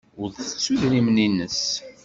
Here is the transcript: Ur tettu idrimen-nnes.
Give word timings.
Ur 0.21 0.29
tettu 0.31 0.71
idrimen-nnes. 0.75 1.61